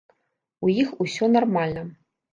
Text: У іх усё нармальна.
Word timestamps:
У 0.67 0.71
іх 0.83 0.89
усё 1.05 1.29
нармальна. 1.37 1.81